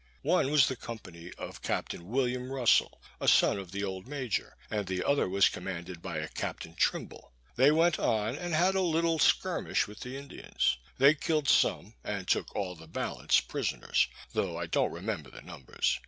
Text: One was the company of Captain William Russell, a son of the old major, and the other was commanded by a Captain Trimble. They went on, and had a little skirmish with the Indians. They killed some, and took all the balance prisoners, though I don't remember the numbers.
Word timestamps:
One 0.23 0.49
was 0.49 0.67
the 0.67 0.75
company 0.75 1.31
of 1.37 1.61
Captain 1.61 2.07
William 2.07 2.51
Russell, 2.51 2.99
a 3.19 3.27
son 3.27 3.59
of 3.59 3.71
the 3.71 3.83
old 3.83 4.07
major, 4.07 4.55
and 4.67 4.87
the 4.87 5.03
other 5.03 5.29
was 5.29 5.47
commanded 5.47 6.01
by 6.01 6.17
a 6.17 6.27
Captain 6.27 6.73
Trimble. 6.73 7.33
They 7.55 7.69
went 7.69 7.99
on, 7.99 8.35
and 8.35 8.55
had 8.55 8.73
a 8.73 8.81
little 8.81 9.19
skirmish 9.19 9.87
with 9.87 9.99
the 9.99 10.17
Indians. 10.17 10.79
They 10.97 11.13
killed 11.13 11.47
some, 11.47 11.93
and 12.03 12.27
took 12.27 12.55
all 12.55 12.73
the 12.73 12.87
balance 12.87 13.41
prisoners, 13.41 14.07
though 14.33 14.57
I 14.57 14.65
don't 14.65 14.91
remember 14.91 15.29
the 15.29 15.43
numbers. 15.43 15.99